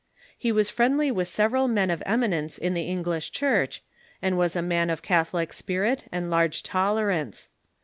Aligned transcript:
He 0.35 0.51
was 0.51 0.71
friendly 0.71 1.11
with 1.11 1.27
several 1.27 1.67
men 1.67 1.91
of 1.91 2.01
eminence 2.07 2.57
in 2.57 2.73
the 2.73 2.89
English 2.89 3.29
Church, 3.31 3.83
and 4.19 4.35
was 4.35 4.55
a 4.55 4.61
man 4.63 4.89
of 4.89 5.03
catholic 5.03 5.53
spirit 5.53 6.05
and 6.11 6.27
large 6.31 6.63
tolerance. 6.63 7.49